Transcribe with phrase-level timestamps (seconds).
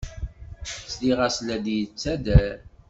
[0.91, 2.57] Sliɣ-as la d-yettader.